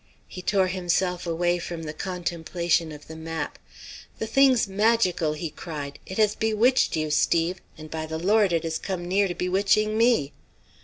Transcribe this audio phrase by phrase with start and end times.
[0.27, 3.59] He tore himself away from the contemplation of the map.
[4.17, 5.99] "The thing's magical!" he cried.
[6.07, 9.95] "It has bewitched you, Steve, and by the Lord it has come near to bewitching
[9.99, 10.33] me!"